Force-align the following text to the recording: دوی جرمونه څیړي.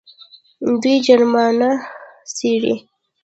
دوی 0.81 0.95
جرمونه 1.05 1.69
څیړي. 2.35 2.75